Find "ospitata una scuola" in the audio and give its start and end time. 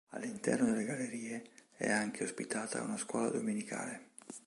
2.23-3.29